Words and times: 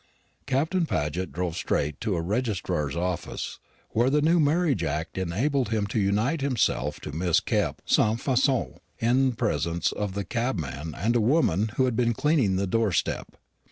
Captain 0.47 0.87
Paget 0.87 1.31
drove 1.31 1.55
straight 1.55 2.01
to 2.01 2.15
a 2.15 2.21
registrar's 2.23 2.95
office, 2.95 3.59
where 3.89 4.09
the 4.09 4.19
new 4.19 4.39
Marriage 4.39 4.81
Act 4.83 5.15
enabled 5.15 5.69
him 5.69 5.85
to 5.85 5.99
unite 5.99 6.41
himself 6.41 6.99
to 7.01 7.11
Miss 7.11 7.39
Kepp 7.39 7.83
sans 7.85 8.19
façon, 8.19 8.79
in 8.97 9.33
presence 9.33 9.91
of 9.91 10.15
the 10.15 10.25
cabman 10.25 10.95
and 10.97 11.15
a 11.15 11.21
woman 11.21 11.69
who 11.75 11.85
had 11.85 11.95
been 11.95 12.15
cleaning 12.15 12.55
the 12.55 12.65
door 12.65 12.91
step. 12.91 13.35